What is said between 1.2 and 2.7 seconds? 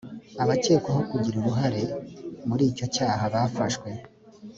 uruhare muri